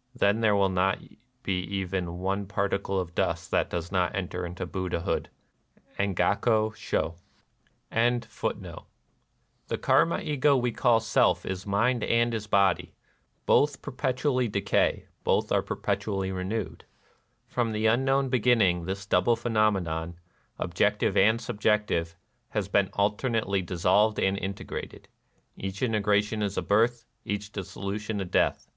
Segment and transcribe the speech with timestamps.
[0.16, 0.98] then there will not
[1.44, 5.28] be even one particle of dust that does not enter into Buddhahood."—
[6.00, 7.14] Engaku Sho,
[7.92, 8.78] NIRVANA 221
[9.68, 12.96] Tlie Karma Ego we call Self is mind and is body;—
[13.46, 16.84] both perpetually decay; both are perpetually renewed.
[17.46, 20.18] From the unknown be ginning, this double phenomenon,
[20.58, 22.16] objective and subjective,
[22.48, 25.06] has been alternately dissolved and integrated:
[25.56, 28.68] each integration is a birth; each dissolution a death.